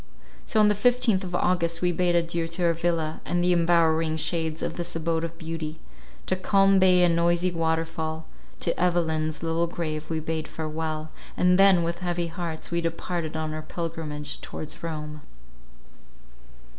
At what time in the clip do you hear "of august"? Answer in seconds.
1.23-1.83